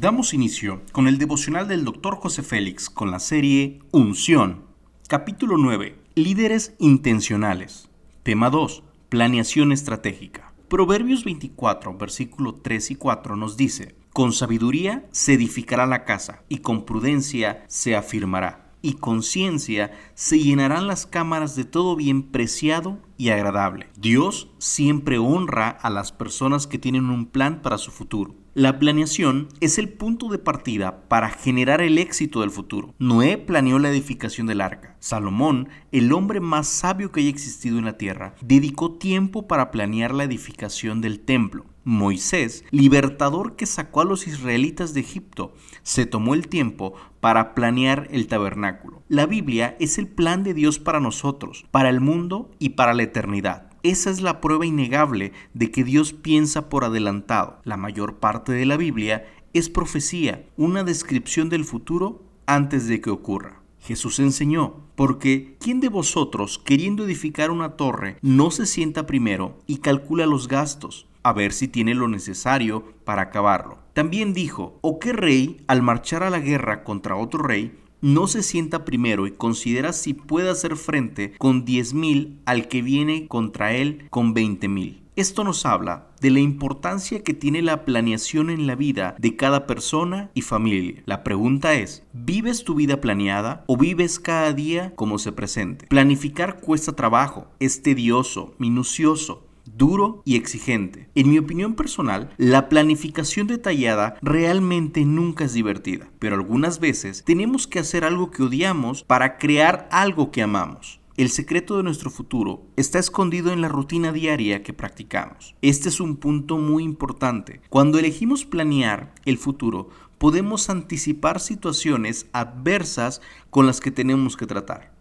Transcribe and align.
Damos 0.00 0.32
inicio 0.32 0.80
con 0.92 1.08
el 1.08 1.18
devocional 1.18 1.68
del 1.68 1.84
Dr. 1.84 2.16
José 2.16 2.42
Félix 2.42 2.88
con 2.88 3.10
la 3.10 3.18
serie 3.18 3.80
Unción. 3.90 4.62
Capítulo 5.08 5.58
9. 5.58 5.94
Líderes 6.14 6.74
intencionales. 6.78 7.90
Tema 8.22 8.48
2. 8.48 8.82
Planeación 9.10 9.72
estratégica. 9.72 10.54
Proverbios 10.68 11.24
24, 11.24 11.98
versículo 11.98 12.54
3 12.54 12.92
y 12.92 12.94
4 12.94 13.36
nos 13.36 13.58
dice, 13.58 13.94
Con 14.14 14.32
sabiduría 14.32 15.04
se 15.10 15.34
edificará 15.34 15.84
la 15.84 16.06
casa 16.06 16.44
y 16.48 16.60
con 16.60 16.86
prudencia 16.86 17.62
se 17.68 17.94
afirmará 17.94 18.70
y 18.82 18.94
conciencia 18.94 19.92
se 20.14 20.38
llenarán 20.38 20.86
las 20.86 21.04
cámaras 21.04 21.56
de 21.56 21.64
todo 21.64 21.94
bien 21.94 22.22
preciado 22.22 22.98
y 23.18 23.28
agradable. 23.28 23.88
Dios 23.98 24.48
siempre 24.56 25.18
honra 25.18 25.68
a 25.68 25.90
las 25.90 26.12
personas 26.12 26.66
que 26.66 26.78
tienen 26.78 27.10
un 27.10 27.26
plan 27.26 27.60
para 27.60 27.76
su 27.76 27.90
futuro. 27.90 28.39
La 28.54 28.80
planeación 28.80 29.46
es 29.60 29.78
el 29.78 29.88
punto 29.88 30.28
de 30.28 30.38
partida 30.38 31.06
para 31.06 31.30
generar 31.30 31.80
el 31.80 31.98
éxito 31.98 32.40
del 32.40 32.50
futuro. 32.50 32.96
Noé 32.98 33.38
planeó 33.38 33.78
la 33.78 33.90
edificación 33.90 34.48
del 34.48 34.60
arca. 34.60 34.96
Salomón, 34.98 35.68
el 35.92 36.12
hombre 36.12 36.40
más 36.40 36.66
sabio 36.66 37.12
que 37.12 37.20
haya 37.20 37.30
existido 37.30 37.78
en 37.78 37.84
la 37.84 37.96
tierra, 37.96 38.34
dedicó 38.40 38.90
tiempo 38.98 39.46
para 39.46 39.70
planear 39.70 40.12
la 40.12 40.24
edificación 40.24 41.00
del 41.00 41.20
templo. 41.20 41.64
Moisés, 41.84 42.64
libertador 42.72 43.54
que 43.54 43.66
sacó 43.66 44.00
a 44.00 44.04
los 44.04 44.26
israelitas 44.26 44.94
de 44.94 45.00
Egipto, 45.00 45.54
se 45.84 46.04
tomó 46.04 46.34
el 46.34 46.48
tiempo 46.48 46.94
para 47.20 47.54
planear 47.54 48.08
el 48.10 48.26
tabernáculo. 48.26 49.04
La 49.06 49.26
Biblia 49.26 49.76
es 49.78 49.96
el 49.96 50.08
plan 50.08 50.42
de 50.42 50.54
Dios 50.54 50.80
para 50.80 50.98
nosotros, 50.98 51.66
para 51.70 51.88
el 51.88 52.00
mundo 52.00 52.50
y 52.58 52.70
para 52.70 52.94
la 52.94 53.04
eternidad. 53.04 53.69
Esa 53.82 54.10
es 54.10 54.20
la 54.20 54.40
prueba 54.40 54.66
innegable 54.66 55.32
de 55.54 55.70
que 55.70 55.84
Dios 55.84 56.12
piensa 56.12 56.68
por 56.68 56.84
adelantado. 56.84 57.60
La 57.64 57.76
mayor 57.76 58.16
parte 58.16 58.52
de 58.52 58.66
la 58.66 58.76
Biblia 58.76 59.26
es 59.54 59.70
profecía, 59.70 60.44
una 60.56 60.84
descripción 60.84 61.48
del 61.48 61.64
futuro 61.64 62.22
antes 62.46 62.86
de 62.88 63.00
que 63.00 63.10
ocurra. 63.10 63.62
Jesús 63.80 64.18
enseñó, 64.18 64.74
porque 64.94 65.56
¿quién 65.58 65.80
de 65.80 65.88
vosotros, 65.88 66.58
queriendo 66.58 67.04
edificar 67.04 67.50
una 67.50 67.76
torre, 67.76 68.18
no 68.20 68.50
se 68.50 68.66
sienta 68.66 69.06
primero 69.06 69.58
y 69.66 69.78
calcula 69.78 70.26
los 70.26 70.48
gastos, 70.48 71.06
a 71.22 71.32
ver 71.32 71.52
si 71.52 71.66
tiene 71.66 71.94
lo 71.94 72.06
necesario 72.06 72.84
para 73.04 73.22
acabarlo? 73.22 73.78
También 73.94 74.34
dijo, 74.34 74.78
¿o 74.82 74.98
qué 74.98 75.14
rey, 75.14 75.64
al 75.66 75.80
marchar 75.80 76.22
a 76.22 76.30
la 76.30 76.40
guerra 76.40 76.84
contra 76.84 77.16
otro 77.16 77.42
rey, 77.42 77.72
no 78.00 78.26
se 78.26 78.42
sienta 78.42 78.84
primero 78.84 79.26
y 79.26 79.32
considera 79.32 79.92
si 79.92 80.14
puede 80.14 80.50
hacer 80.50 80.76
frente 80.76 81.34
con 81.38 81.64
10.000 81.64 82.38
al 82.46 82.68
que 82.68 82.82
viene 82.82 83.26
contra 83.28 83.74
él 83.74 84.06
con 84.10 84.34
20.000. 84.34 85.00
Esto 85.16 85.44
nos 85.44 85.66
habla 85.66 86.06
de 86.20 86.30
la 86.30 86.40
importancia 86.40 87.22
que 87.22 87.34
tiene 87.34 87.60
la 87.60 87.84
planeación 87.84 88.48
en 88.48 88.66
la 88.66 88.74
vida 88.74 89.16
de 89.18 89.36
cada 89.36 89.66
persona 89.66 90.30
y 90.34 90.42
familia. 90.42 91.02
La 91.04 91.24
pregunta 91.24 91.74
es, 91.74 92.04
¿vives 92.14 92.64
tu 92.64 92.74
vida 92.74 93.00
planeada 93.00 93.64
o 93.66 93.76
vives 93.76 94.18
cada 94.18 94.52
día 94.52 94.94
como 94.94 95.18
se 95.18 95.32
presente? 95.32 95.86
Planificar 95.88 96.60
cuesta 96.60 96.92
trabajo, 96.92 97.48
es 97.58 97.82
tedioso, 97.82 98.54
minucioso, 98.58 99.46
duro 99.64 100.22
y 100.24 100.36
exigente. 100.36 101.08
En 101.14 101.30
mi 101.30 101.38
opinión 101.38 101.74
personal, 101.74 102.30
la 102.36 102.68
planificación 102.68 103.46
detallada 103.46 104.16
realmente 104.22 105.04
nunca 105.04 105.44
es 105.44 105.52
divertida, 105.52 106.10
pero 106.18 106.36
algunas 106.36 106.80
veces 106.80 107.24
tenemos 107.24 107.66
que 107.66 107.78
hacer 107.78 108.04
algo 108.04 108.30
que 108.30 108.42
odiamos 108.42 109.04
para 109.04 109.38
crear 109.38 109.88
algo 109.90 110.30
que 110.30 110.42
amamos. 110.42 111.00
El 111.16 111.28
secreto 111.28 111.76
de 111.76 111.82
nuestro 111.82 112.10
futuro 112.10 112.62
está 112.76 112.98
escondido 112.98 113.52
en 113.52 113.60
la 113.60 113.68
rutina 113.68 114.10
diaria 114.10 114.62
que 114.62 114.72
practicamos. 114.72 115.54
Este 115.60 115.90
es 115.90 116.00
un 116.00 116.16
punto 116.16 116.56
muy 116.56 116.82
importante. 116.82 117.60
Cuando 117.68 117.98
elegimos 117.98 118.46
planear 118.46 119.12
el 119.26 119.36
futuro, 119.36 119.90
podemos 120.16 120.70
anticipar 120.70 121.40
situaciones 121.40 122.26
adversas 122.32 123.20
con 123.50 123.66
las 123.66 123.80
que 123.80 123.90
tenemos 123.90 124.36
que 124.36 124.46
tratar. 124.46 124.92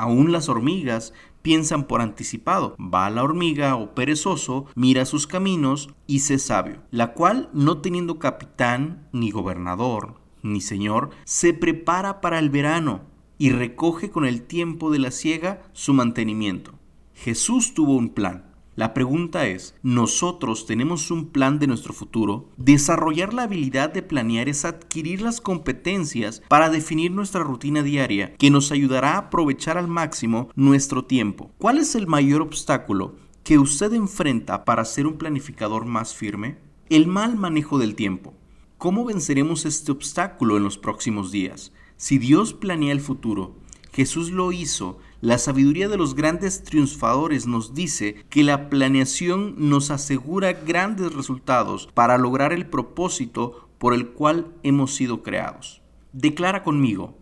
Aún 0.00 0.32
las 0.32 0.48
hormigas 0.48 1.12
piensan 1.42 1.84
por 1.84 2.00
anticipado. 2.00 2.74
Va 2.80 3.10
la 3.10 3.22
hormiga 3.22 3.76
o 3.76 3.94
perezoso, 3.94 4.64
mira 4.74 5.04
sus 5.04 5.26
caminos 5.26 5.90
y 6.06 6.20
se 6.20 6.38
sabio, 6.38 6.80
la 6.90 7.12
cual, 7.12 7.50
no 7.52 7.82
teniendo 7.82 8.18
capitán, 8.18 9.06
ni 9.12 9.30
gobernador, 9.30 10.14
ni 10.40 10.62
señor, 10.62 11.10
se 11.24 11.52
prepara 11.52 12.22
para 12.22 12.38
el 12.38 12.48
verano 12.48 13.02
y 13.36 13.50
recoge 13.50 14.08
con 14.08 14.24
el 14.24 14.40
tiempo 14.40 14.90
de 14.90 15.00
la 15.00 15.10
siega 15.10 15.64
su 15.74 15.92
mantenimiento. 15.92 16.78
Jesús 17.12 17.74
tuvo 17.74 17.94
un 17.94 18.08
plan 18.08 18.49
la 18.80 18.94
pregunta 18.94 19.46
es, 19.46 19.74
¿nosotros 19.82 20.64
tenemos 20.64 21.10
un 21.10 21.26
plan 21.26 21.58
de 21.58 21.66
nuestro 21.66 21.92
futuro? 21.92 22.48
Desarrollar 22.56 23.34
la 23.34 23.42
habilidad 23.42 23.92
de 23.92 24.00
planear 24.00 24.48
es 24.48 24.64
adquirir 24.64 25.20
las 25.20 25.42
competencias 25.42 26.40
para 26.48 26.70
definir 26.70 27.10
nuestra 27.10 27.42
rutina 27.42 27.82
diaria 27.82 28.34
que 28.36 28.48
nos 28.48 28.72
ayudará 28.72 29.16
a 29.16 29.18
aprovechar 29.18 29.76
al 29.76 29.86
máximo 29.86 30.48
nuestro 30.54 31.04
tiempo. 31.04 31.50
¿Cuál 31.58 31.76
es 31.76 31.94
el 31.94 32.06
mayor 32.06 32.40
obstáculo 32.40 33.16
que 33.44 33.58
usted 33.58 33.92
enfrenta 33.92 34.64
para 34.64 34.86
ser 34.86 35.06
un 35.06 35.18
planificador 35.18 35.84
más 35.84 36.14
firme? 36.14 36.56
El 36.88 37.06
mal 37.06 37.36
manejo 37.36 37.78
del 37.78 37.94
tiempo. 37.94 38.32
¿Cómo 38.78 39.04
venceremos 39.04 39.66
este 39.66 39.92
obstáculo 39.92 40.56
en 40.56 40.62
los 40.62 40.78
próximos 40.78 41.30
días? 41.30 41.70
Si 41.98 42.16
Dios 42.16 42.54
planea 42.54 42.92
el 42.92 43.02
futuro, 43.02 43.56
Jesús 43.92 44.30
lo 44.30 44.52
hizo. 44.52 44.98
La 45.20 45.38
sabiduría 45.38 45.88
de 45.88 45.98
los 45.98 46.14
grandes 46.14 46.62
triunfadores 46.64 47.46
nos 47.46 47.74
dice 47.74 48.24
que 48.30 48.42
la 48.42 48.70
planeación 48.70 49.54
nos 49.56 49.90
asegura 49.90 50.52
grandes 50.52 51.12
resultados 51.14 51.88
para 51.92 52.16
lograr 52.16 52.52
el 52.52 52.66
propósito 52.66 53.68
por 53.78 53.94
el 53.94 54.08
cual 54.08 54.54
hemos 54.62 54.94
sido 54.94 55.22
creados. 55.22 55.82
Declara 56.12 56.62
conmigo, 56.62 57.16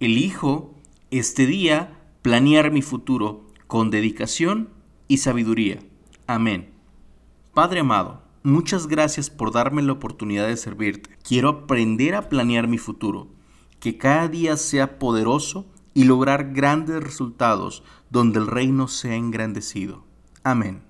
elijo 0.00 0.74
este 1.10 1.46
día 1.46 1.98
planear 2.22 2.70
mi 2.70 2.82
futuro 2.82 3.46
con 3.66 3.90
dedicación 3.90 4.70
y 5.08 5.18
sabiduría. 5.18 5.80
Amén. 6.26 6.70
Padre 7.54 7.80
amado, 7.80 8.22
muchas 8.42 8.86
gracias 8.86 9.30
por 9.30 9.52
darme 9.52 9.82
la 9.82 9.92
oportunidad 9.92 10.46
de 10.46 10.56
servirte. 10.56 11.10
Quiero 11.22 11.48
aprender 11.48 12.14
a 12.14 12.28
planear 12.28 12.68
mi 12.68 12.78
futuro, 12.78 13.28
que 13.80 13.96
cada 13.96 14.28
día 14.28 14.56
sea 14.56 14.98
poderoso 14.98 15.66
y 15.98 16.04
lograr 16.04 16.52
grandes 16.52 17.02
resultados 17.02 17.82
donde 18.08 18.38
el 18.38 18.46
reino 18.46 18.86
sea 18.86 19.16
engrandecido. 19.16 20.04
Amén. 20.44 20.84